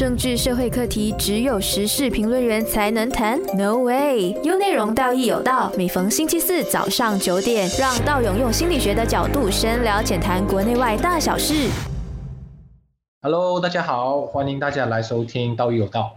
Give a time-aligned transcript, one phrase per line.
[0.00, 4.34] 政治社会课题只有时事评论员才能谈？No way！
[4.42, 5.70] 有内容，道义有道。
[5.76, 11.68] 每逢星期四早上九点，让道勇用心理学的角度深聊浅谈国内外大小事。
[13.20, 16.16] Hello，大家好，欢迎大家来收听道义有道。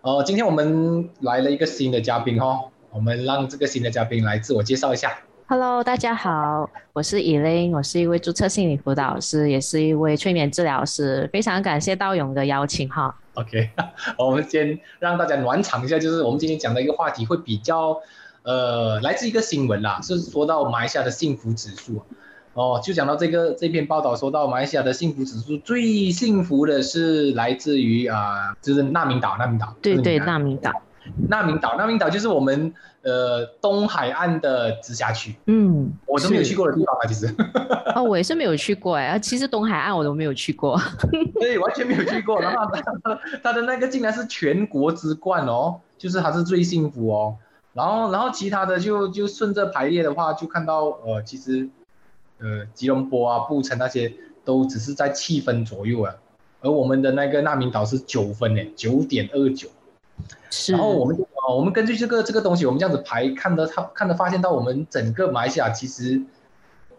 [0.00, 5.18] 呃，今天我们来了一个新的嘉宾哦，我们让这个新的嘉宾来自我介绍一下。
[5.46, 11.28] Hello，大家好，我是以琳，我是一位注册心理辅导师，也是一位催眠治疗师。
[11.30, 13.14] 非常感谢道勇的邀请哈。
[13.34, 13.68] OK，
[14.16, 18.00] 我们先让大家暖场一下，就是我们今天讲的一个话题会比较，
[18.42, 22.02] 呃，来自一个新闻啦，是说到马来西亚的幸福指数。
[22.54, 29.76] 哦，就讲到这个这篇报道，说到马来西亚的幸福指数最幸福的是来自于啊、呃就是纳明岛，纳明岛。
[29.82, 30.72] 对对，纳明岛，
[31.28, 32.72] 纳明岛，纳明岛就是我们
[33.02, 37.34] 呃东海岸的直辖区，嗯，我都没有去过的地方啊，其实。
[37.94, 40.80] 哦，我也是没有去过哎，其实东海岸我都没有去过。
[41.38, 42.40] 对，完全没有去过。
[42.40, 47.36] 然后他他的那个竟然是全国之冠哦，就是他是最幸福哦。
[47.72, 51.68] 然后然后其他的就就顺着排列的话，就看到呃其实
[52.38, 54.12] 呃吉隆坡啊、布城那些
[54.44, 56.14] 都只是在七分左右啊，
[56.60, 59.68] 而我们的那个纳明岛是九分诶，九点二九。
[60.50, 66.22] 是，然后我们就呃我们根据这个这个东西，我们这样子排，看得他看得发现到我们整个马来西亚其实、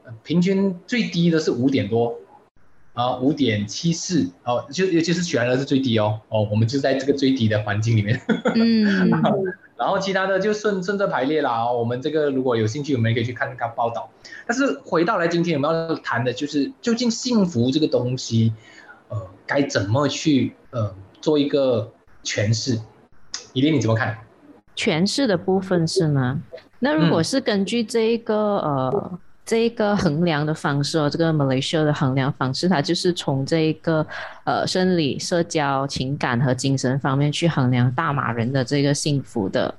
[0.04, 2.16] 呃平均最低的是五点多，
[2.94, 8.22] 啊五点七四哦，就尤其是雪兰莪是最低哦哦，我们就在这个最低的环境里面，
[8.54, 9.10] 嗯，
[9.78, 11.78] 然后其他的就顺顺着排列啦、哦。
[11.78, 14.10] 我们这个如果有兴趣，我们也可以去看看报道。
[14.48, 18.54] 但是回到来今天我们要谈的就是究竟幸福这个东西，
[19.10, 21.92] 呃，该怎么去呃做一个
[22.24, 22.80] 诠释？
[23.56, 24.16] 依琳你怎么看？
[24.76, 26.40] 诠释的部分是吗？
[26.80, 34.06] 那如果嗯是根据这一个、呃这一个衡量的方式哦，这个 Malaysia 的衡量方式，它就是从这一个
[34.44, 39.72] 呃生理、社交、情感和精神方面去衡量大马人的这个幸福的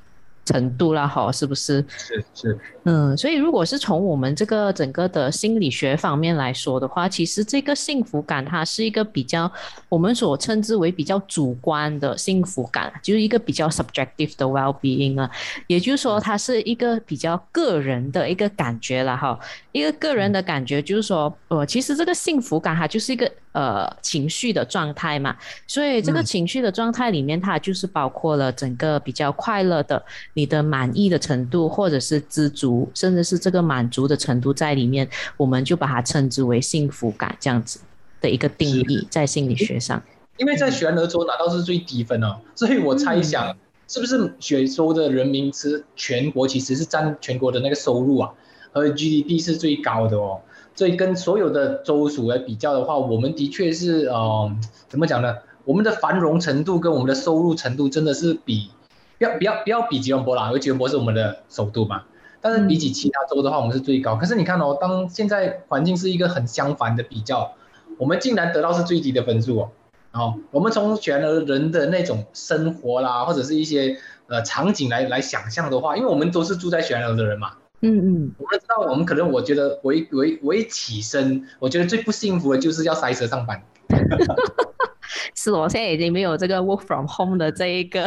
[0.44, 1.84] 程度啦，哈，是不是？
[1.88, 2.58] 是是，
[2.88, 9.50] 嗯，所以如果是从我们这个整个的心理学方面来说的话，其实这个幸福感它是一个比较
[9.88, 15.28] 我们所称之为比较主观的幸福感，就是一个比较 subjective 的 well-being 啊，
[15.66, 19.38] 也就是说它是一个比较个人的一个感觉了哈，
[19.72, 25.34] 一个个人的感觉就是说，呃，其实这个幸福感它就是一个呃情绪的状态嘛，
[25.66, 26.24] 所以这个嗯。
[26.26, 30.02] 情绪的状态里面，它就是包括了整个比较快乐的。
[30.34, 37.80] 你的满意的程度，或者是知足，甚至是这个满足的程度在里面，我们就把它称之为幸福感这样子
[38.20, 40.02] 的一个定义，在心理学上。
[40.38, 43.56] 因为在雪兰莪州拿到是最低分哦，所以我猜想
[43.88, 48.30] 是不是雪州的人民是全国其实是占全国的那个收入啊
[48.72, 50.40] 和 GDP 是最高的哦，
[50.74, 54.54] 所以跟所有的州属来比较的话，我们的确是呃
[54.88, 55.36] 怎么讲呢？
[55.64, 58.70] 我们的繁荣程度跟我们的收入程度真的是比
[59.18, 62.02] 不要不要不要比吉隆坡啦，因为吉隆坡是我们的首都嘛。
[62.40, 64.16] 但是比起其他州的话，我们是最高。
[64.16, 67.52] 可是你看哦，当现在环境是一个很相反的比较，
[67.98, 69.70] 我们竟然得到是最低的分数哦。
[70.12, 73.98] 哦，我们从雪兰莪人的那种生活啦，或者是一些
[74.28, 83.62] 呃场景来来想象的话，因为我们都是住在雪兰莪的人嘛，嗯嗯，我们知道我们可能我觉得我一我一我一起身，我觉得最不幸福的就是要塞车上班。
[85.34, 88.02] 是我现在已经没有这个 work from home 的这一个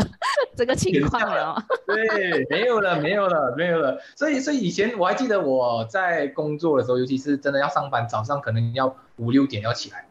[0.56, 1.64] 这个情况了哦。
[1.88, 4.00] 对，没有了，没有了，没有了。
[4.16, 10.08] 所以，所以以前我还记得我在工作的时候，尤其是真的要上班，早上可能要五六点要起来，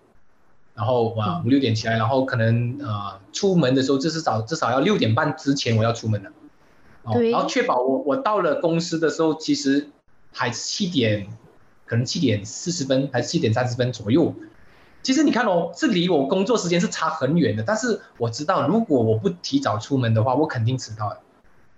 [0.75, 6.33] 然后哇嗯五六点起来，然后可能呃出门的时候，至少至少要六点半之前我要出门的，
[7.31, 9.89] 然后确保我我到了公司的时候，其实
[10.33, 11.27] 还七点，
[11.85, 14.35] 可能七点四十分还是七点三十分左右。
[15.09, 21.19] 其实你看哦，是离我工作时间是差很远的，但是我知道，如果我不提早出门的话，我肯定迟到的。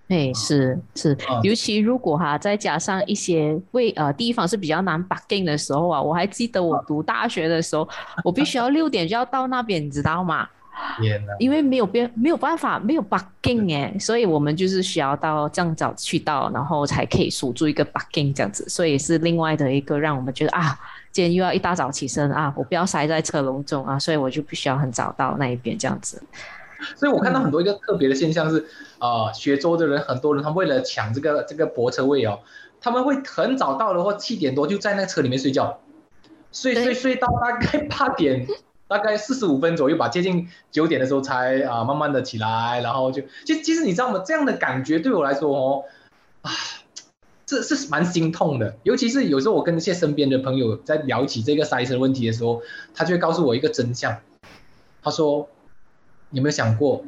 [0.09, 7.87] 哎，是是啊，尤其如果哈再加上一些为呃地方是比较难 parking 的时候啊，我还记得我读大学的时候，
[8.25, 10.45] 我必须要六点就要到那边，你知道吗？
[11.39, 20.77] 因为没有边没有办法没有 parking 哎，所以我们就是需要到这样早去到，然后才可以锁住一个 parking 这样子，所以是另外的一个让我们觉得啊，
[21.11, 26.21] 今天又要一大早起身啊，我不要塞在车笼中啊，所以我就必须要很早到那一边这样子。
[26.95, 28.65] 所以我看到很多一个特别的现象是，
[28.97, 32.39] 呃，学州的人很多人，他为了抢这个这个泊车位哦，
[32.79, 35.79] 他们会很早到的话，七点多就在那个车里面睡觉，
[36.51, 38.47] 睡睡睡到大概八点，
[38.87, 44.23] 大概四十五分左右吧，接近九点的时候才啊、慢慢的起来，然后就其其实你知道吗？
[44.25, 45.83] 这样的感觉对我来说哦，
[46.41, 46.51] 啊，
[47.57, 52.61] 这是蛮心痛的，尤其是有时候我跟一些身边的朋友在聊起这个塞车问题的时候，
[52.93, 54.17] 他就会告诉我一个真相，
[55.01, 55.49] 他说。
[56.33, 57.03] 你有没有想过，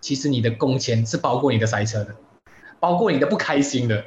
[0.00, 2.14] 其实你的工钱是包括你的塞车的，
[2.80, 4.04] 包括你的不开心的。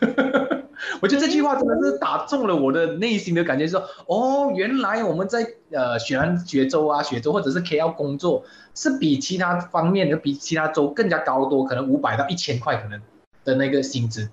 [1.02, 8.44] 我觉得这句话真的是打中了我的内心的感觉，说哦，原来我们在呃雪兰雪州啊、雪州或者是 KL 工作，
[8.74, 13.02] 是比其他方面的比其他州更加高多，可能五百到一千块可能
[13.44, 14.30] 的那个薪资，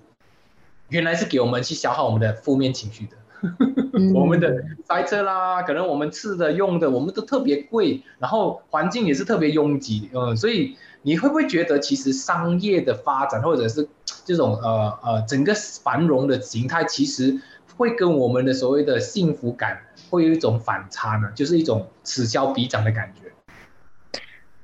[0.94, 3.16] 原来是给我们去消耗我们的负面情绪的。
[4.14, 13.88] 我们的塞车啦，可能我们吃的用的，我们都特别贵，然后环境也是特别拥挤，嗯，所以你会不会觉得其实商业的发展或者是
[14.24, 15.52] 这种呃呃整个
[15.82, 17.40] 繁荣的形态，其实
[17.76, 21.32] 会跟我们的所谓的幸福感会有一种反差呢？
[21.34, 23.33] 就是一种此消彼长的感觉。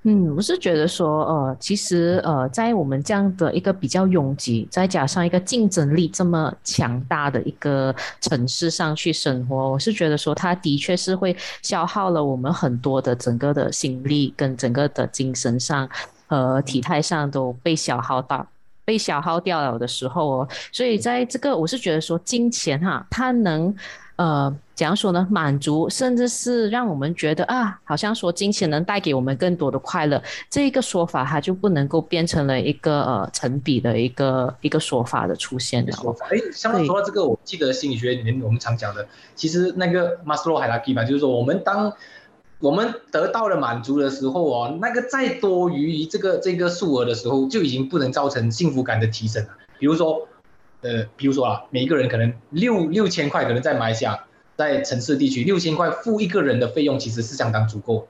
[0.04, 15.86] 嗯，我是觉得说，呃，其实，呃，在我们这样的一个比较拥挤，再加上一个竞争力这么强大的一个城市上去生活，我是觉得说，它的确是会消耗了我们很多的整个的心力跟整个的精神上，
[16.26, 18.46] 和体态上都被消耗到，
[18.86, 23.76] 被消耗掉了的时候哦，所以在这个，我是觉得说，金钱哈，它能。
[24.20, 25.26] 呃，怎样说呢？
[25.30, 35.90] 满足，甚至是让我们觉得啊，好像说金钱能带给我们更多的快乐，这一个说法它就不能够变成了一个呃成比的一个一个说法的出现的。
[35.92, 41.90] 说法，哎，相当说到这个，我记得心理学里面我们常讲的，其实那个马斯洛海拉基吧，就是说我们当
[42.58, 49.48] 我们得到了满足的时候哦，那个再多余这个这个数额的时候，就已经不能造成幸福感的提升了。
[49.78, 50.28] 比如说。
[50.82, 54.24] 呃，比如说啊，每一个人可能六六千块，可能在马来西亚，
[54.56, 58.08] 在城市地区，六千块付一个人的费用其实是相当足够，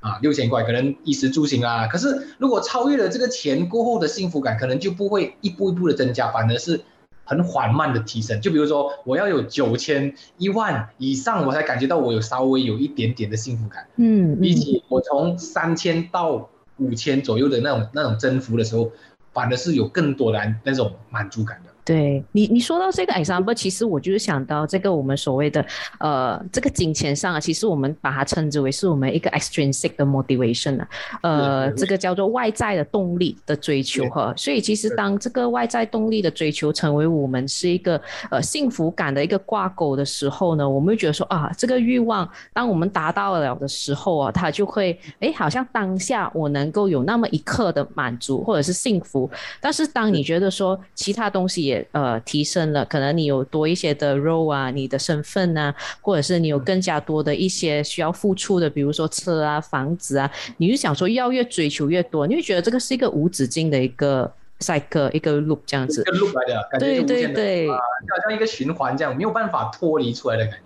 [0.00, 1.86] 啊，六千块可能衣食住行啊。
[1.86, 6.80] 可是如果超越了这个钱过后的幸福感，可能就不会一步一步的增加，反而是
[7.24, 8.40] 很缓慢的提升。
[8.40, 13.86] 就比如说，我要有九千一万以上，我才感觉到我有稍微有一点点的幸福感。
[13.96, 18.90] 嗯，比起我从三千到五千左右的那种那种增幅的时候，
[19.34, 21.67] 反而是有更多的那种满足感的。
[21.88, 25.64] 对你，你说到这个 example，其实我就是想到这个我们所谓的
[26.00, 30.88] 呃，这个金钱上啊，其实我们把它称之为是我们一个 extrinsic 的 motivation 啊，
[31.22, 34.34] 呃，这个叫做外在的动力的追求哈。
[34.36, 37.98] 所以其实当这个外在动力的追求成为我们是一个
[38.30, 49.30] 呃幸福感的一个挂钩的时候呢，我们会觉得说啊，这个欲望当我们达到了的时候啊，它就会哎，好像当下我能够有那么一刻的满足或者是幸福。
[49.58, 64.30] 但是当你觉得说其他东西也呃，提升了，可能你有多一些的 role 啊，你的身份啊，或者是你有更加多的一些需要付出的，比如说车啊、房子啊，你就想说要越追求越多，你会觉得这个是一个无止境的一个
[64.60, 66.00] cycle，一个 loop 这样子。
[66.00, 67.76] 一个 loop 来的，感觉对对对，好
[68.24, 70.58] 像一个循环这样，没有办法脱离出来的感觉。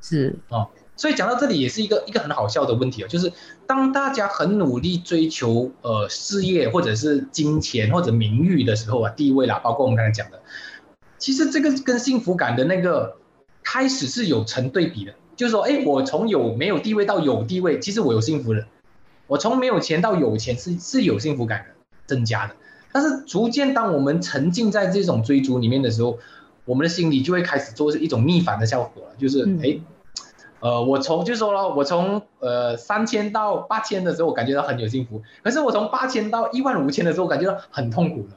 [0.00, 0.68] 是哦。
[0.98, 3.32] 所以讲到这里也是一个一个很好笑的问题啊，就是
[3.68, 10.40] 当大家很努力追求呃事业或者是金钱或者名誉的时候啊，地位啦，包括我们刚才讲的，
[11.16, 13.16] 其实这个跟幸福感的那个
[13.62, 18.62] 开始是有成对比的，就是说，哎，我从有没有地位到有地位，其实我有幸福的；
[19.28, 21.74] 我从没有钱到有钱是是有幸福感的
[22.08, 22.56] 增加的。
[22.90, 26.18] 但是逐渐当我们沉浸在这种追逐里面的时候，
[26.64, 29.78] 我们的心里就会开始做一种逆反的效果了，就是哎。
[30.60, 35.22] 呃，我从就说了，我从呃三千到八千的时候，我感觉到很有幸福。
[35.44, 38.36] 可是我从八千到一万五千的时候，我感觉到很痛苦了，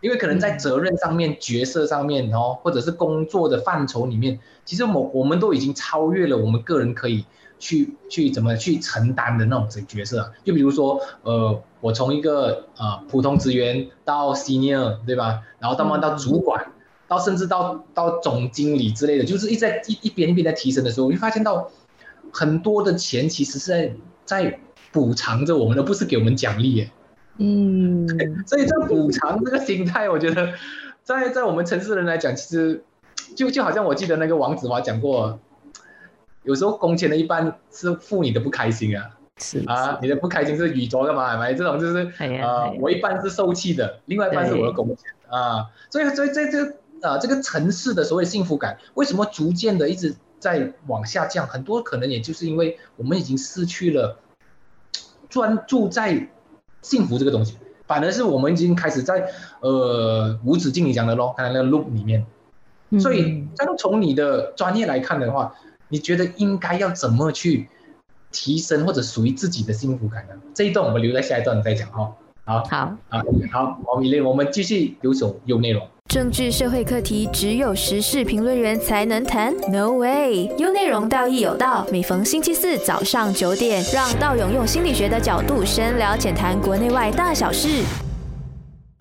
[0.00, 7.24] 因为可能在责任上面、角色上面哦，或者是工作的范畴里面，其实我我们都已经超越了我们个人可以
[7.60, 10.32] 去去怎么去承担的那种角色。
[10.42, 15.42] 就比如说，呃，我从一个呃普通职员到 senior，对吧？
[15.60, 16.72] 然后到慢到主管。
[17.12, 21.70] 到甚至到到总经理之类的，就是一在一一边一边在提升的时候，会发现到
[22.32, 23.92] 很多的钱其实是在
[24.24, 24.58] 在
[24.90, 26.88] 补偿着我们，而不是给我们奖励。
[27.36, 28.08] 嗯，
[28.46, 30.54] 所以这补偿这个心态，我觉得
[31.02, 32.82] 在在我们城市人来讲，其实
[33.36, 35.38] 就就好像我记得那个王子华讲过，
[36.44, 44.96] 有时候工钱的一半是付你的不开心啊，是啊，你的不开心是宇宙干嘛买这种就是呃，我一半是受气的，另外一半是我的工钱
[45.28, 46.76] 啊，所以所以这这。
[47.02, 51.46] 啊，这个城市的所谓幸福感，为什么逐渐的一直在往下降？
[51.46, 54.18] 很多可能也就是因为我们已经失去了
[55.28, 56.28] 专注在
[56.80, 57.56] 幸福这个东西，
[57.86, 59.30] 反而是我们已经开始在
[59.60, 62.24] 呃无止境你讲的咯，刚才那个 loop 里面。
[63.00, 65.54] 所以，单从你的专业来看的话，
[65.88, 67.70] 你觉得应该要怎么去
[68.30, 70.34] 提升或者属于自己的幸福感呢？
[70.52, 72.14] 这一段我们留在下一段再讲哈。
[72.44, 72.76] 好，好，
[73.08, 73.22] 啊，
[73.52, 75.86] 好，好，米粒，我们继续留守有内容。
[76.08, 80.50] 政治社会课题只有时事评论员才能谈？No way！
[80.58, 81.86] 有内容，道义有道。
[81.92, 87.84] 每逢星期四早上九点，让道勇用心理学的角度深聊浅谈国内外大小事。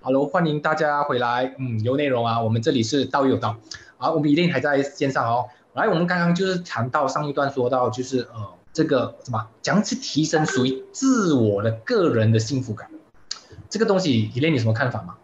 [0.04, 1.56] Hello，欢迎大家回来。
[1.58, 3.56] 嗯，有内容啊，我们这里是道有道。
[3.98, 5.46] 好，我们一定还在线上哦。
[5.74, 12.88] 来，我们刚刚就是谈到上一段说到，就是呃，这个什么，怎样去提升属于自我的个人的幸福感，
[13.72, 15.16] 这个东西，伊莲，你什么看法吗？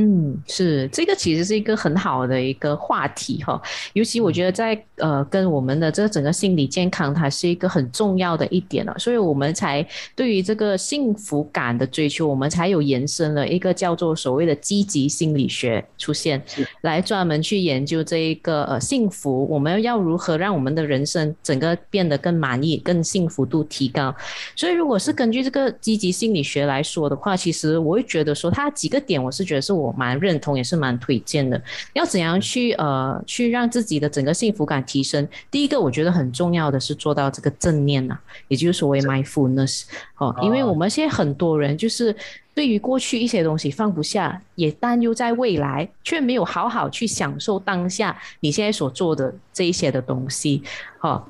[0.00, 3.60] 嗯，是这个其实是一个很好的一个话题哈，
[3.94, 16.40] 尤其我觉得在呃跟我们的这个整个心理健康，它是一个很重要的一点了，所以我们才对于这个幸福感的追求，我们才有延伸了一个叫做所谓的积极心理学出现，
[16.82, 24.14] 来专门去研究这一个呃幸福，我们要如何让我们的人生整个变得更满意、更幸福度提高。
[24.54, 29.78] 所以如果是根据这个积极心理学来说的话，其实我会觉得说它几个点，我是觉得是。
[29.78, 31.60] 我蛮认同，也是蛮推荐的。
[31.92, 35.26] 要怎样去呃，去让自己的整个幸福感提升？
[35.50, 38.18] 第一个，我觉得很重要的是做到这个正念呐，
[38.48, 39.84] 也就是所谓 mindfulness
[40.16, 40.34] 哦。
[40.42, 42.14] 因为我们现在很多人就是
[42.54, 50.62] 对于过去一些东西放不下，也担忧在未来，却没有好好去享受当下你现在所做的这一些的东西。
[51.00, 51.24] 哦，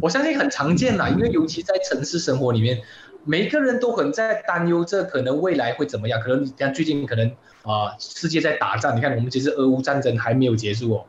[0.00, 2.78] 我相信很常见啦，因为尤其在城市生活里面。
[3.28, 6.18] 每个人都很在担忧，这可能未来会怎么样？
[6.18, 7.28] 可能你看最近可能
[7.60, 11.04] 啊，世界在打仗，你看我们其实俄乌战争还没有结束哦，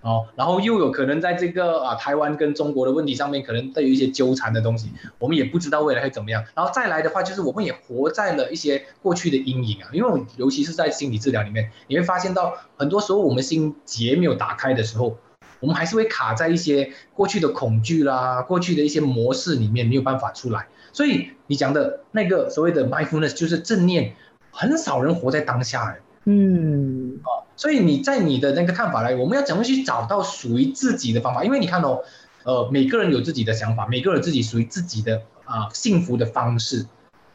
[0.00, 4.90] 哦，然后又有可能在这个啊台湾跟中国的问题上面，可能都有一些纠缠的东西，
[5.20, 6.44] 我们也不知道未来会怎么样。
[6.56, 15.16] 然后再来的话，就是我们也活在了一些过去的阴影啊，因为尤其是在心理治疗里面，你会发现到很多时候我们心结没有打开的时候，
[15.60, 20.66] 我们还是会卡在一些过去的恐惧啦、过去的一些模式里面，没有办法出来。
[20.92, 24.14] 所以你讲的那个所谓的 mindfulness 就是正念，
[24.50, 31.44] 很少人活在当下哎，嗯，哦，所以你在你的那个看法来，我们要怎么去找到属于自己的方法？
[31.44, 32.00] 因为你看哦，
[32.44, 36.86] 呃，每个人有自己的想法，每个人自己属于自己的啊幸福的方式，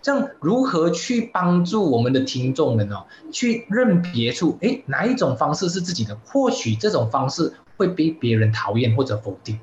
[0.01, 3.05] 这样如何去帮助我们的听众们哦？
[3.31, 6.15] 去认别出哎哪一种方式是自己的？
[6.25, 9.59] 或许这种方式会被别人讨厌或者否定。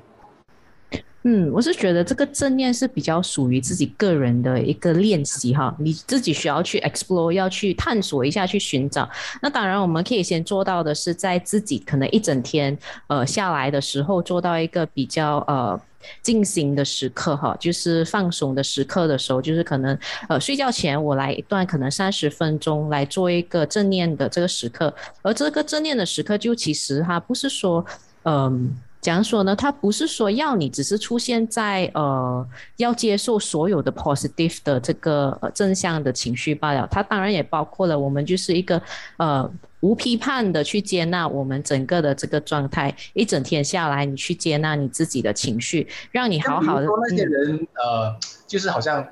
[1.27, 9.09] 嗯，我是觉得这个正念是比较属于自己个人的一个练习哈，你自己需要去 explore，要去探索一下，去寻找。
[9.41, 12.77] 那当然，我们可以先做到的是，在自己可能一整天
[13.07, 15.81] 呃下来的时候，做到一个比较呃
[16.21, 19.97] 静心的时刻哈，就是放松的时刻的时候，就是可能
[20.29, 27.83] 呃睡觉前我来一段可能三十分钟来做一个正念的这个时刻，而这个正念的时刻就其实它不是说
[28.25, 28.71] 嗯。
[29.11, 29.55] 样说呢？
[29.55, 32.47] 他不是说要你只是出现在呃
[32.77, 36.87] 要接受所有的 positive 的这个呃正向的情绪罢了。
[36.91, 38.81] 它当然也包括了我们就是一个
[39.17, 39.49] 呃
[39.81, 42.95] 无批判的去接纳我们整个的这个状态。
[43.13, 46.85] 一整天下来，你去接纳你自己的情绪，让你好好的。
[46.85, 48.15] 说那些人呃，
[48.47, 49.07] 就是好像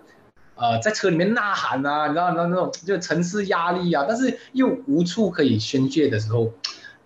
[0.56, 6.52] 呃在车里面呐喊啊，你知道那那种就城市压力啊，但是又无处可以宣泄的时候。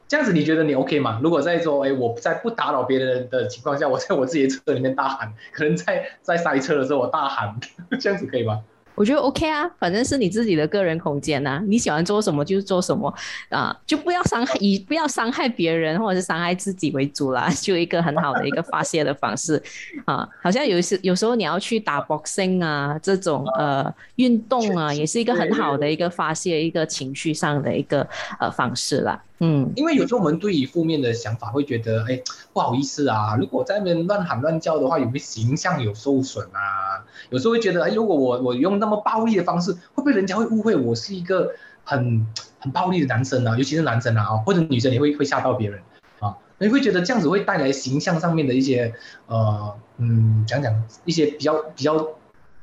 [0.07, 1.19] 这样子你觉得你 OK 吗？
[1.21, 7.53] 如果在说，哎，我在不打扰别人的情况下，我在我自己的车里面大喊，可能在在塞车的时候我大喊，
[7.99, 8.61] 这样子可以吗？
[8.95, 13.13] 我觉得 OK 啊，反正是你自己的个人空间呐，你喜欢做什么就做什么
[13.49, 19.61] 啊，就不要伤害以不要伤害别人或者是伤害自己为主啦， 就一个很好的一个发泄的方式
[20.05, 20.27] 啊。
[20.41, 28.07] 好像有时有时候你要去打 boxing 啊，这种呃运动啊，也是一个很好的一个发泄一个情绪上的一个
[28.39, 29.21] 呃方式啦。
[29.39, 32.21] 嗯，因为有时候我们对于负面的想法会觉得，哎，
[32.53, 37.05] 不好意思啊，如果在那边乱喊乱叫的话，有没有形象有受损啊？
[37.29, 41.51] 有时候会觉得，哎，如果我我用那么暴力的方式，会不会人家会误会我是一个
[41.83, 42.25] 很
[42.59, 43.55] 很暴力的男生啊？
[43.55, 45.79] 尤其是男生啊，或者女生也会会吓到别人
[46.19, 46.35] 啊？
[46.57, 48.91] 你会觉得这样子会带来形象上面的一些，
[49.27, 52.07] 呃，嗯，讲讲一些比较比较，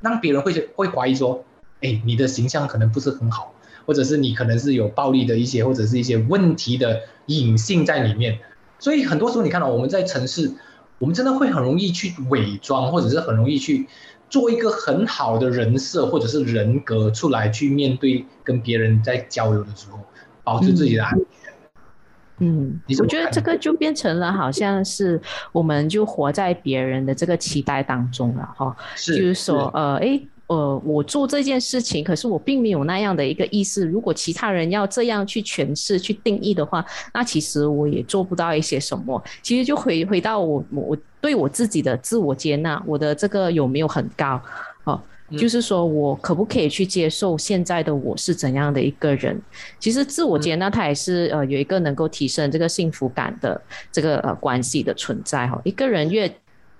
[0.00, 1.44] 让别人会会怀疑说，
[1.82, 3.53] 哎，你的形象可能不是很好。
[3.86, 8.38] 或者是你可能是有暴力的一些，或者是一些问题的隐性在里面，
[8.78, 10.50] 所以很多时候你看到我们在城市，
[10.98, 13.86] 我们真的会很容易去伪装，或者是很容易去
[14.30, 19.98] 做一个很好的人设或者是人格出来去面对跟别人在交流的时候，
[20.42, 21.24] 保持自己的安全。
[22.38, 25.20] 嗯，我觉得这个就变成了好像是
[25.52, 30.20] 我们就活在别人的这个期待当中了哈，就是说呃，哎。
[30.46, 33.86] 呃，我做这件事情，可是我并没有那样的一个意思。
[33.86, 36.84] 如果其他人要这样去诠释、去定义的话，
[37.14, 39.22] 那其实我也做不到一些什么。
[39.42, 44.38] 其实就回回到我我对我自己的自我接纳，我的这个有没有很高？
[44.84, 45.00] 哦，
[45.38, 49.40] 就是说我可不可以去接受现在的我是怎样的一个人？
[49.80, 53.58] 其实自我接纳，它也是呃有一个能够提升这个幸福感的
[53.90, 55.58] 这个呃关系的存在哈。
[55.64, 56.30] 一个人越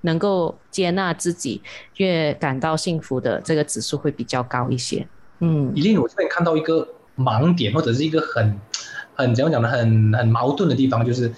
[0.04, 1.62] 能够接纳自己，
[1.96, 5.06] 越感到幸福的这个指数会比较高一些。
[5.40, 8.60] 嗯，一定我这边看到一个盲点，或者是一个很
[9.14, 11.32] 很怎样讲的很很矛盾的地方，就是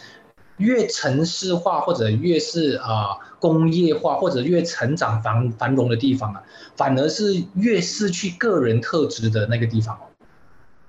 [0.57, 6.43] 越城市化或者越是啊工业化或者越成长繁繁荣的地方啊，
[6.77, 10.07] 反而是越失去个人特质的那个地方哦。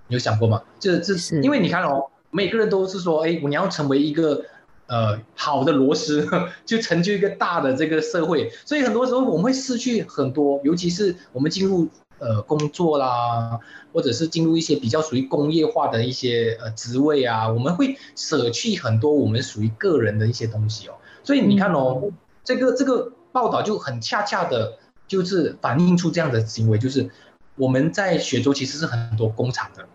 [0.08, 0.64] 你有想过吗？
[0.80, 4.44] 这这是因为你看哦，每个人都是说，哎，你要成为一个。
[4.88, 6.28] 呃，好的螺丝
[6.66, 11.88] 就成就一个大的这个社会，所以很多时候我们会失去很多，尤其是我们进入
[12.20, 13.60] 呃工作啦，
[13.94, 20.94] 或者是进入一些比较属于工业化的一些呃职位啊，我们会舍弃很多我们属于个人的一些东西哦。
[21.24, 22.10] 所以你看哦，
[22.46, 24.78] 这个这个报道就很恰恰的，
[25.08, 27.10] 就是反映出这样的行为，就是
[27.56, 29.86] 我们在雪州其实是很多工厂的。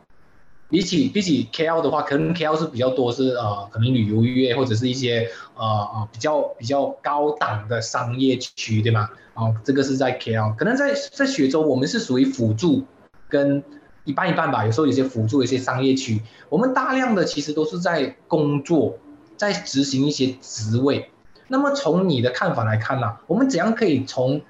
[0.72, 9.10] 比起比起 KL 的话，可能 KL 是比较多是呃，可能旅游业或者是一些呃呃比较比较高档的商业区，对吗？
[9.34, 12.84] 哦，这个是在 KL，可能在在雪州我们是属于辅助
[13.28, 13.62] 跟
[14.04, 18.96] 一半一半吧，有时候有些辅助一些商业区，我们大量的其实都是在工作，
[19.36, 21.10] 在执行一些职位。
[21.48, 24.40] 那么从你的看法来看呢，我们怎样可以从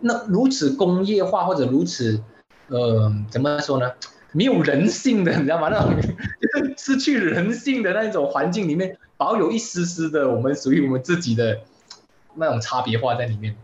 [0.00, 2.22] 那如此工业化或者如此
[2.68, 3.90] 呃怎么说呢？
[4.32, 5.68] 没有人性的，你知道吗？
[5.70, 11.60] 那种失去人性的那种环境里面，保有一丝丝的我们属于我们自己的
[12.34, 13.54] 那种差别化在里面。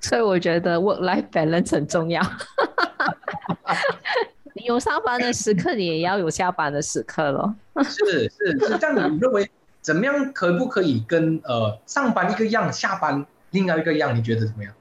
[0.00, 2.22] 所以我觉得 work life balance 很重要。
[4.54, 7.54] 你有上班的时刻，你也要有下班的时刻咯。
[7.84, 9.48] 是是是，这样你认为
[9.80, 10.32] 怎么样？
[10.32, 14.14] 可不可以跟呃上班一个样，下班另外一个样？
[14.16, 14.72] 你觉得怎么样？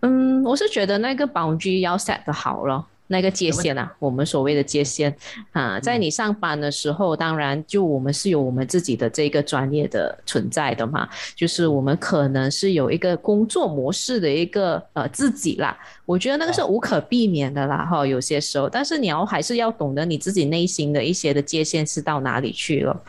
[0.00, 2.86] 嗯，我是觉得那个 boundary 要 set 的好了。
[3.08, 5.14] 那个界限啊，我们所谓的界限。
[5.52, 23.02] 啊，在你上班的时候，当然就我们是有我们自己的这个专业的存在的嘛，就是我们可能是有一个工作模式的一个呃自己啦，我觉得那个是无可避免的啦哈，有些时候，但是你要还是要懂得你自己内心的一些的界限是到哪里去了。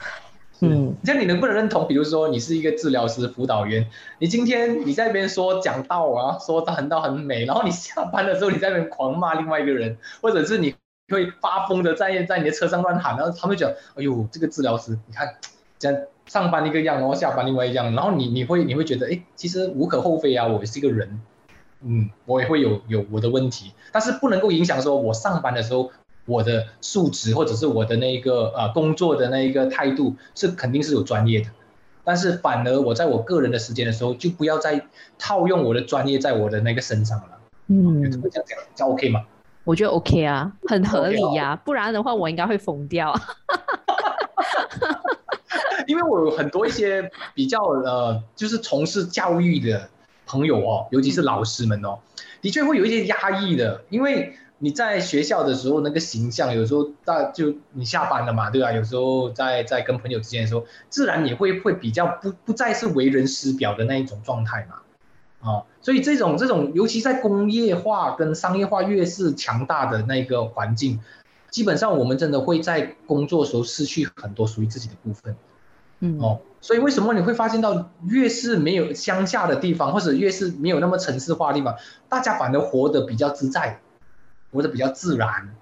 [0.62, 1.88] 嗯，这样你能不能认同？
[1.88, 3.88] 比如说，你是一个治疗师、辅导员，
[4.19, 10.76] 你今天你在那边说讲道啊， 说很道很美，然后你下班的时候你在那边狂骂另外一个人，或者是你
[11.08, 15.36] 会发疯的在在你的车上乱喊，然后他们讲，哎呦，这个治疗师，你看，
[15.78, 21.22] 这样上班一个样，然后下班另外一样，然后你你会你会觉得，哎，其实无可厚非啊，我是一个人，
[21.86, 25.89] 嗯，我也会有有我的问题，但是不能够影响说我上班的时候。
[26.30, 31.48] 我的素质或者是我的那个呃工作的那一个态度是肯定是有专业的，
[32.04, 34.86] 但是反而我在我个人的时间的时候就不要再
[35.18, 37.39] 套用我的专业在我的那个身上了。
[37.68, 38.44] 嗯，这样讲
[38.76, 39.26] 这样 OK 吗？
[39.63, 43.13] 我觉得 OK 啊，很合理呀，不然的话我应该会疯掉。
[45.88, 49.89] 因为我有很多一些比较呃，就是从事教育的
[50.28, 51.98] 朋友哦，尤其是老师们哦，
[52.42, 54.36] 的确会有一些压抑的，因为。
[54.62, 58.74] 你在学校的时候那个形象，有时候大就你下班了嘛，对吧？
[58.74, 71.00] 有时候在在跟朋友之间的时候，自然也会会比较不不再是为人师表的那一种状态嘛，啊，所以这种这种，尤其在工业化跟商业化越是强大的那个环境，
[71.50, 75.38] 基本上我们真的会在工作时候失去很多属于自己的部分，
[76.02, 81.78] 嗯哦，所以为什么你会发现到越是没有乡下的地方，或者越是没有那么城市化的地方，
[82.10, 83.80] 大家反而活得比较自在。
[84.51, 85.55] 活得比较自然，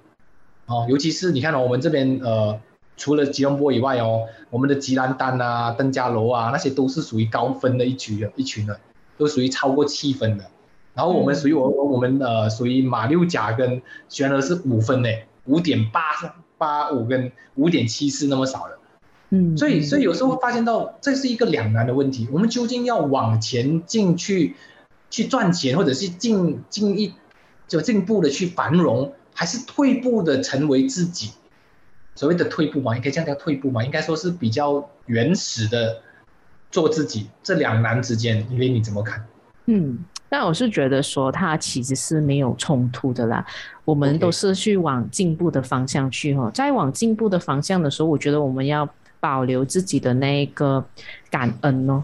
[0.65, 2.59] 哦，尤其是你看哦，我们这边呃，
[2.95, 8.79] 除了吉隆坡以外哦，我们的吉兰丹啊、登嘉楼啊，那些都是属于高分的一群的一群的，
[9.17, 10.45] 都属于超过七分的。
[10.93, 15.09] 然后我们属于我我们呃属于马六甲跟全俄是五分呢，
[15.45, 16.01] 五点八
[16.57, 18.79] 八五跟五点七四那么少的，
[19.31, 24.55] 嗯，所以所以有时候会发现到这是一个两难的问题，我们究竟要往前进去
[25.09, 27.13] 去赚钱，或者是进进一。
[27.67, 31.31] 就进步的去繁荣，还是退步的成为自己？
[32.15, 33.83] 所谓的退步嘛，应该这样叫退步嘛？
[33.83, 36.01] 应该说是比较原始的
[36.71, 37.29] 做自己。
[37.43, 39.23] 这两难之间，因为你怎么看？
[39.65, 43.45] 嗯，但我是觉得说，它其实是没有冲突的啦。
[43.85, 46.49] 我们都是去往进步的方向去哈。
[46.51, 50.83] 在往进步的方向的时候，我觉得我们要保留自己的那个
[51.29, 52.03] 感恩哦。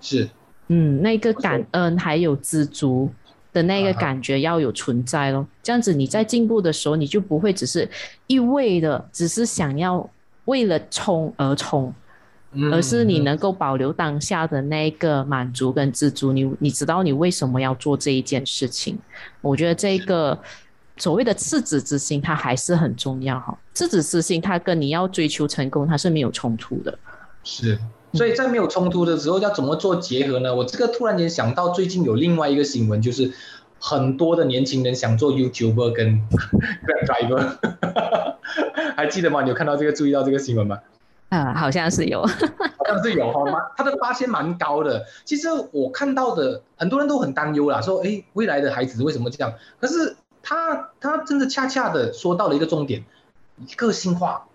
[0.00, 0.28] 是，
[0.68, 3.10] 嗯，那个感恩还有知足。
[3.58, 7.88] 的那个感觉要有存在咯，这样子你在进步的时候，你就不会只是
[8.28, 10.08] 一味的只是想要
[10.44, 11.92] 为了冲而冲，
[12.70, 16.32] 而是你能够保留当下的那个满足跟知足。
[16.32, 18.96] 你你知道你为什么要做这一件事情？
[19.40, 20.38] 我觉得这个
[20.96, 23.58] 所谓的赤子之心，它还是很重要哈。
[23.74, 26.96] 赤子之心，它跟你要追求成功，它是没有冲突的。
[27.42, 27.76] 是，
[28.14, 30.54] 所以在没有冲突的时候，要怎么做结合呢？
[30.54, 33.32] 我这个突然间想到，最近有另外一个新闻，就是
[33.78, 36.20] 很多的年轻人想做 YouTuber 跟
[37.06, 37.56] Driver，
[38.96, 39.42] 还记得吗？
[39.42, 40.78] 你有看到这个，注意到这个新闻吗？
[41.28, 45.04] 啊，好像是有， 好像是有哈，蛮他的发现蛮高的。
[45.26, 49.52] 其实我看到的很多人都很担忧啦，说哎，未来的孩子为什么这样？
[49.78, 53.04] 可是他他真的恰恰的说到了一个重点，
[53.76, 54.47] 个性化。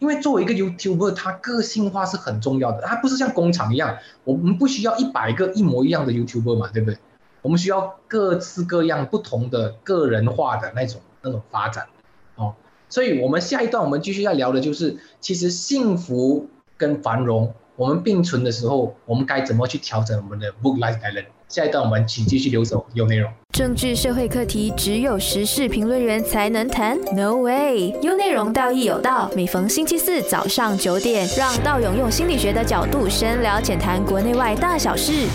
[0.00, 2.80] 因为作为一个 YouTuber，他个性化是很重要的。
[2.82, 6.98] 他不是像工厂一样，我们不需要一百个一模一样的 YouTuber 嘛，对不对？
[7.42, 11.86] 我们需要各式各样不同的个人化的那种那种发展。
[12.34, 12.54] 哦
[12.88, 21.24] 所以，我们下一段我们继续要聊的就是，其实幸福跟繁荣，我们并存的时候，我们该怎么去调整我们的 book life balance？
[21.48, 23.32] 下一段我们请继续留守，有内容。
[23.54, 27.98] 政治社会课题只有时事评论员才能谈？No way！
[28.02, 29.30] 有内容，道义有道。
[29.34, 35.26] 每逢星期四早上九点，让道勇用心理学的角度深聊浅谈国内外大小事。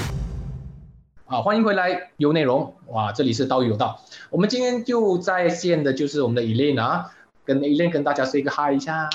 [1.25, 2.75] 好，欢迎回来，有内容。
[2.89, 3.99] 哇，这里是道义有道。
[4.29, 7.05] 我们今天就在线的就是我们的 Elena。
[7.43, 9.07] 跟 Elaine 跟大家说一个嗨一下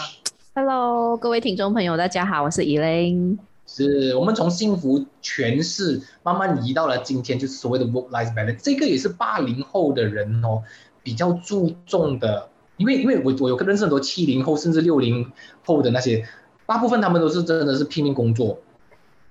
[0.53, 3.39] ，Hello，各位听众朋友，大家好，我是 Elaine。
[3.67, 8.59] 是我们从幸福诠释慢慢移到了今天，就是所谓的 work-life balance。
[8.61, 10.65] 这个也是八零后的人哦
[11.05, 15.31] 比较注重的，因为因为我我有认识很多七零后甚至六零
[15.65, 16.27] 后的那些，
[16.67, 18.59] 大部分他们都是真的是拼命工作，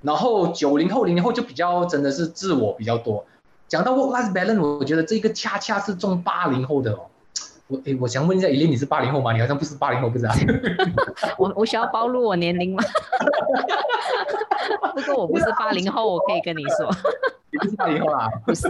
[0.02, 3.26] 然后九零后零零后就比较真的是自我比较多。
[3.68, 7.08] 讲到 work-life balance，我觉得这个恰恰是中八零后的哦。
[7.70, 9.32] 我诶，我想问一下，伊琳，你是八零后吗？
[9.32, 10.36] 你好像不是八零后，不是啊？
[11.38, 12.84] 我我需要暴露我年龄吗？
[14.96, 16.90] 不过我不是八零后，我可以跟你说，
[17.54, 18.28] 你不是八零后啊？
[18.44, 18.68] 不是。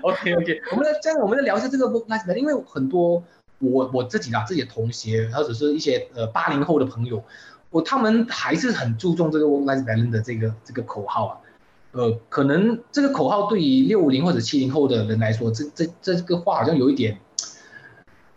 [0.00, 3.22] OK OK，我们来这样，我们来聊一下这个 work life 因为很多
[3.58, 7.22] 我我自己啊，自己的同学或者是一些呃八零后的朋友，
[7.68, 11.36] 我他们还是很注重这个 work life balance 的这个这个口号啊。
[11.92, 17.18] 呃，可能这个口号对于六零或者七零后的人来说，这这这个话好像有一点。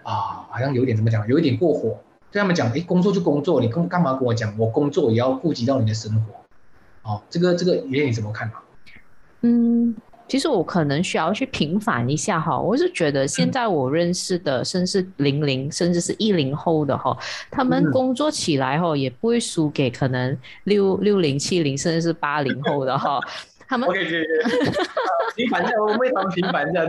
[0.04, 1.98] 啊，好像有点怎么讲，有一点过火。
[2.32, 4.54] 对他们讲，哎，工作就工作，你跟干嘛跟我讲？
[4.58, 7.10] 我工作也要顾及到你的生活。
[7.10, 8.62] 哦，这个这个，爷爷你怎么看啊？
[9.42, 9.96] 嗯，
[10.28, 12.60] 其实我可能需要去平反一下哈。
[12.60, 17.18] 我是觉得现在我认识的，甚至零零，甚至是一零后的哈，
[17.50, 23.20] 他们工作起来哈，也不会输给可能六六零、七零，甚至是八零后的哈。
[23.70, 24.00] 他们，OK，
[25.38, 26.82] 平凡一下，我为他们平凡一下。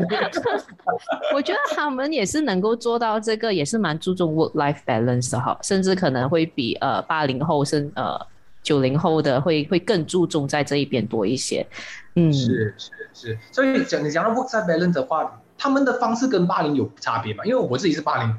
[1.35, 8.19] 我觉得他们也是能够做到这个，也是蛮注重 work-life balance 哈，甚至可能会比呃八零后甚呃
[8.63, 11.67] 九零后的会会更注重在这一边多一些。
[12.15, 17.45] 嗯，是是是，所以讲你讲到 work-life balance 的话，他们的方式跟八零有差别嘛？
[17.45, 18.35] 因为我自己是八零。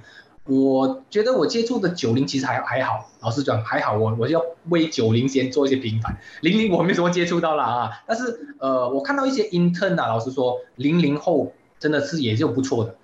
[0.45, 6.17] 我觉得我接触的九零其实还还好，老实讲还好，我我就要为九零先做一些平反。
[6.41, 12.95] 零零我没什么接触到了啊，但是呃，我看到一些 intern 啊，老实说，零零后真的是也就不错的，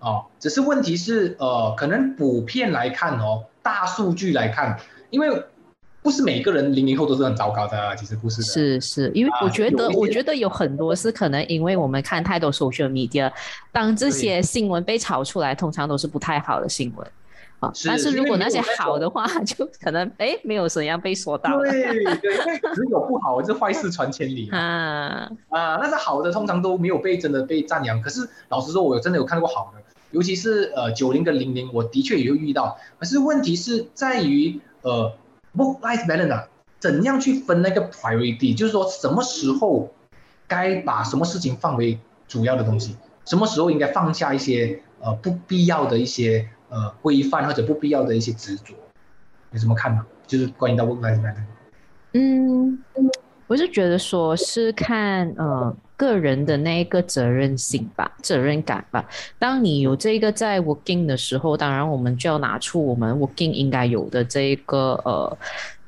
[0.00, 4.78] 哦，只是问题是呃，可能普遍来看哦，大数据来看，
[5.10, 5.44] 因为。
[6.02, 8.46] 不是每个人零零后都是很糟糕的，其实不是的。
[8.46, 13.30] 是是，因为我觉得，我觉得有很多是可能因为我们看太多 social media，
[13.70, 17.06] 当这些新闻被炒出来，通常都是不太好的新闻。
[17.58, 21.58] 啊，但是如果那些好的话， 就可能哎，没有怎样被说到。
[21.58, 25.76] 对对，因为只有不好，这坏事传千里啊 啊！
[25.76, 28.00] 那是好的，通常都没有被真的被赞扬。
[28.00, 29.82] 可是老实说，我真的有看过好的，
[30.12, 32.78] 尤其是呃九零跟零零，我的确也有遇到。
[32.98, 35.12] 可是问题是在于呃。
[35.56, 38.56] Work-life balance，啊怎样去分那个 priority？
[38.56, 39.92] 就是说，什么时候
[40.46, 48.74] 该把什么事情放为主要的东西，什么时候应该放下一些呃不必要的一些呃规范或者不必要的一些执着，
[49.52, 50.06] 有什么看法？
[50.26, 51.44] 就是关于到 work-life balance。
[52.12, 52.82] 嗯，
[53.50, 55.76] 我是觉得说是看呃。
[56.00, 59.06] 个人的那一个责任心吧，责任感吧。
[59.38, 65.38] 当你有这个在 working 的时候，当然我们就要拿出我们 working 应该有的这个呃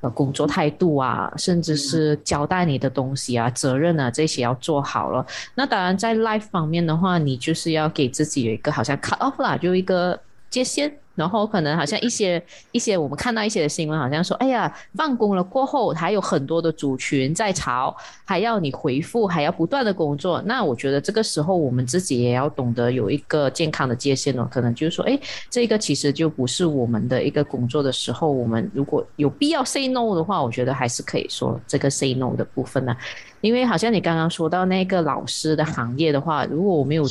[0.02, 5.24] 呃工作态度啊，甚至是交代你的东西啊、责任啊这些要做好了。
[5.54, 10.20] 那当然在 life 方面的话，你就是要给自己有一个好像 cut off 啦，就一个
[10.52, 10.96] 界限。
[11.14, 20.40] 然后可能好像一些一些我们看到一些的新闻，好像说，哎呀，放工了过后还有很多的族群在吵，还要你回复，还要不断的工作。
[20.46, 24.48] 那我觉得这个时候我们自己也要懂得有一个健康的界限了。
[24.50, 32.96] 可能就是说，哎，这个其实就不是我们的一个工作的时候，我们如果有必要 say no 的话，我觉得还是可以说这个 say no 的部分呢。
[33.42, 37.04] 因为好像你刚刚说到那个老师的行业的话，如果我没有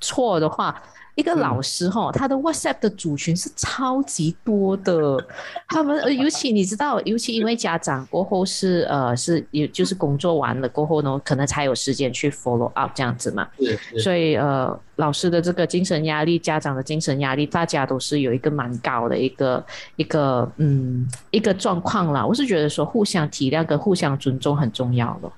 [0.00, 0.82] 错的话。
[1.14, 5.24] 一个老师哈，他的 WhatsApp 的组群是超级多的，
[5.68, 13.46] 他们呃，尤其你知道，尤其因为家长过后是呃是有就是工作完了过后呢，可能才有时间去 follow up 这样子嘛。
[14.02, 22.26] 所以呃，老师的这个精神压力，家长的精神压力，大家都是有一个蛮高的一个一个嗯一个状况啦。
[22.26, 25.32] 我是觉得说互相体谅跟互相尊重很重要了。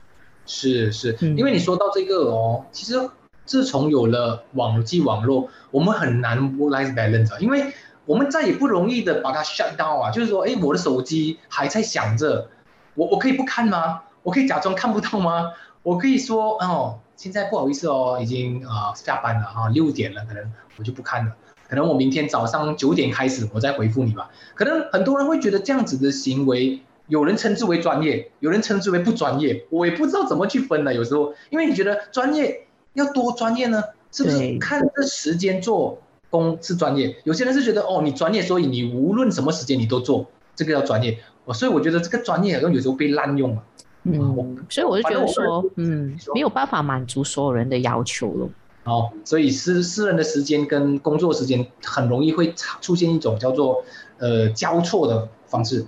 [0.47, 2.99] 是是，因为你说到这个哦，其实。
[3.47, 7.73] 自从有了网际网络，我们很难 work-life balance，因为
[8.05, 12.49] 我们再也不容易的把它 shut down 啊，就是说，哎，我的手机还在响着，
[12.95, 14.03] 我我可以不看吗？
[14.25, 15.53] 我可以假装看不到吗？
[15.85, 21.33] 我可以说，哦，现在不好意思哦，已经啊下班了啊，六点了，可能我就不看了，
[21.69, 24.31] 可能我明天早上九点开始我再回复你吧。
[24.57, 30.93] 可能很多人会觉得这样子的行为，有人称之为专业，有人称之为不专业，我也不知道怎么去分了。
[30.93, 32.66] 有时候，因为你觉得专业。
[32.97, 33.83] 要多专业呢？
[34.11, 35.99] 是不是看这时间做
[36.31, 37.15] 工是专业？
[37.25, 41.19] 有些人是觉得哦，你专业，所以你无论什么时间你都做，这个要专业。
[41.45, 43.63] 我所以我觉得这个专业好像有时候被滥用了。
[44.05, 48.49] 嗯，所以我就觉得说，嗯，没有办法满足所有人的要求了。
[48.85, 53.85] 哦，所以私私人的时间跟工作时间很容易会出现一种叫做
[54.19, 55.85] 呃交错的方式。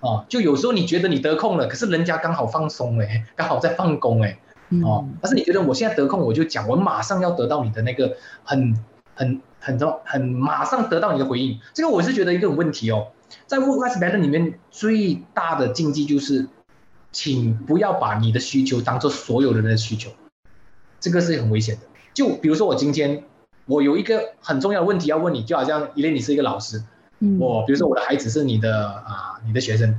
[0.00, 4.38] 哦，就有时候你觉得你得空了，可是人家刚好放松哎，刚好在放工哎。
[4.84, 8.76] 哦，但是你觉得我现在得空，我就讲，我马上要得到你的那个很
[9.16, 13.08] 很很多很马上得到你的回应，这个我是觉得一个问题哦，
[13.46, 16.46] 在 work-life balance 里面最大的禁忌就是，
[17.10, 20.12] 请不要把你的需求当做所有人的需求，
[21.00, 21.82] 这个是很危险的。
[22.14, 23.24] 就比如说我今天
[23.66, 26.84] 我有一个很重要的问题要问你，就好像因为你是一个老师，
[27.40, 29.98] 我比如说我的孩子是你的啊你的学生。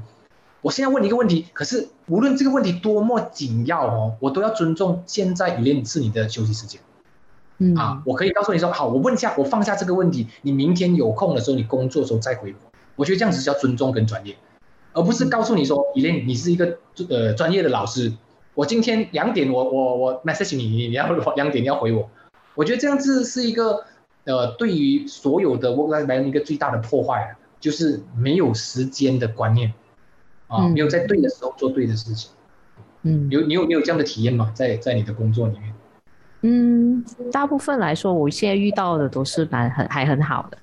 [0.61, 6.79] 我现在问你一个问题，可是无论这个问题多么紧要哦，我都要尊重现在雨莲是你的休息时间。
[7.57, 12.71] 嗯啊，我可以告诉你说，好，我问一下，我放下这个问题，你明天有空的时候，你工作的时候再回我。
[12.95, 14.35] 我觉得这样子叫尊重跟专业，
[14.93, 16.77] 而不是告诉你说，雨莲你是一个
[17.09, 18.13] 呃专业的老师，
[18.53, 22.09] 我今天两点我我我 message 你，你要两点你要回我。
[22.53, 23.83] 我觉得这样子是一个
[24.25, 29.73] 呃对于所有的 work life balance 一个最大的破坏，就是没有时间的观念。
[30.51, 32.29] 啊，没有在对的时候做对的事情。
[33.03, 34.51] 嗯，有你有你有这样的体验吗？
[34.53, 35.73] 在在你的工作里面？
[36.41, 40.57] 嗯，大部分来说，我现在遇到的都是蛮很还很好的。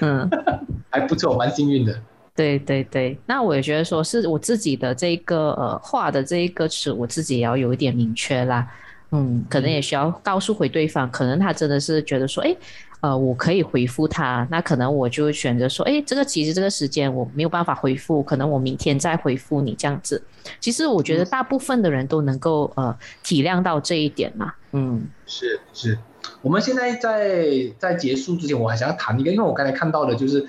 [0.00, 0.28] 嗯，
[0.90, 2.00] 还不错，蛮幸运的。
[2.34, 8.66] 对对对，那我也觉得说是我自己的这个呃画的这一个词，我自己也要有一点明确啦。
[9.10, 12.56] 嗯，可能也需要告诉回对方，可能他真的是觉得说，哎。
[13.00, 20.20] 呃，我可以回复他，那可能我就选择说，哎，这个其实这个时间我没有办法回复，可能我明天再回复你这样子。
[20.58, 24.52] 其实我觉得大部分的人都能够呃体谅到这一点嘛。
[24.72, 25.96] 嗯，是是。
[26.42, 30.44] 我们现在在在结束之前，我还想要谈一个，因为我刚才看到的就是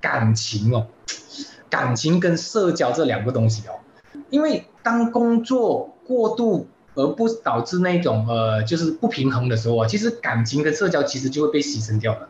[0.00, 0.86] 感情哦，
[1.68, 3.74] 感情跟社交这两个东西哦，
[4.30, 6.68] 因为当工作过度。
[6.98, 12.28] 而不导致那种呃，就是不平衡的时候啊，其实感情跟社交其实就会被牺牲掉了。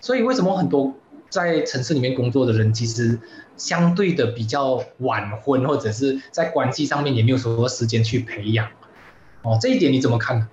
[0.00, 0.94] 所以为什么很多
[1.28, 3.18] 在城市里面工作的人，其实
[3.58, 8.66] 相对的比较晚婚，或者是在关系上面也没有什么时间去培养？
[9.42, 10.48] 哦，这一点你怎么看？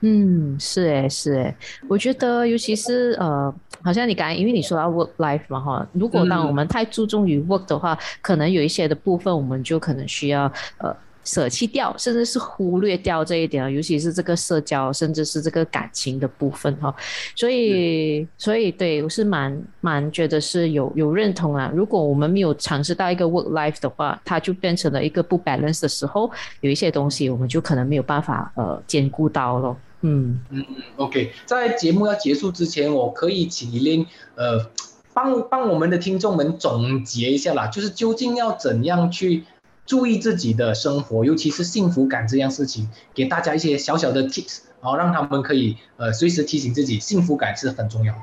[0.00, 1.54] 嗯，是哎，是哎，
[1.88, 10.96] 我觉得尤其是呃，好像你刚才因为你说到 work life 嘛哈，如果当我们太注重于 work 的话，可能有一些的部分我们就可能需要呃。
[11.30, 16.92] 舍弃掉，甚至是忽略掉这一点尤其是这个社交，甚至是这个感情的部分哈。
[17.36, 21.70] 所以，所以对我是蛮蛮觉得是有有认同啊。
[21.72, 26.28] 如果我们没有尝试到一个 work life 的话，它就变成了一个不 balance 的时候，
[26.62, 29.76] 有一些东西我们就可能没有办法呃兼顾到咯。
[30.00, 34.66] 嗯嗯嗯，OK，在节目要结束之前，我可以请林呃
[35.14, 39.44] 帮帮我们的听众们总结一下啦，就是究竟要怎样去。
[39.90, 48.20] 注意自己的生活，尤其是幸福感这样事情，给大家一些小小的 tips，然后让他们可以呃随时提醒自己，幸福感是很重要的。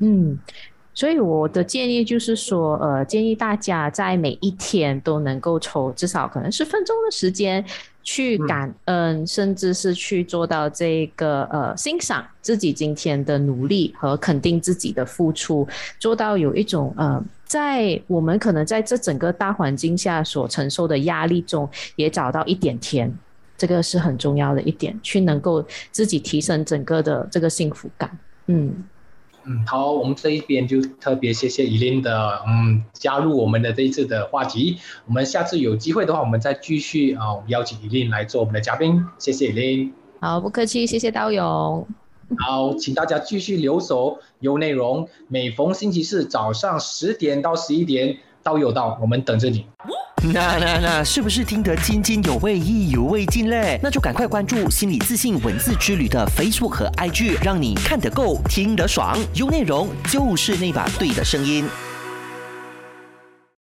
[0.00, 0.38] 嗯，
[0.94, 7.64] 所以我的建议就是说，呃，建议大家在每一天都能够抽至少可能十分钟的时间。
[8.04, 15.64] 去感恩，甚至是去做到这个呃欣赏自己今天的努力和肯定自己的付出，
[16.00, 23.08] 做到有一种呃，在我们可能在这整个大环境下所承受的压力中，也找到一点甜，
[23.56, 28.10] 这个是很重要的一点，去能够自己提升整个的这个幸福感，
[28.48, 28.74] 嗯。
[29.44, 34.78] 嗯，好，我们这一边就特别谢谢依琳的，嗯，加入我们的这一次的话题。
[35.06, 39.04] 我们下次有机会的话，我们再继续啊，邀请依琳来做我们的嘉宾。
[39.18, 39.92] 谢谢依琳。
[40.20, 41.86] 好，不客气，谢谢刀勇。
[42.38, 45.08] 好，请大家继续留守，有内容。
[45.28, 49.66] 每逢星期四早上十点到十一点，刀有到，我们等着你。
[50.32, 53.80] 那那那，是不是听得津津有味、意犹未尽嘞？
[53.82, 61.68] 那就赶快关注“心理自信文字之旅”的 Facebook 和 IG，让你看得够、听得爽，有内容就是那把对的声音。